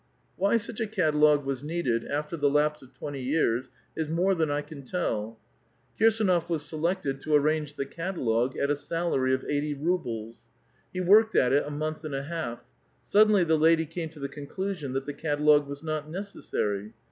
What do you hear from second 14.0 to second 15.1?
to the cK>nclusion that